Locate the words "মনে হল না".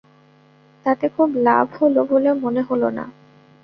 2.43-3.05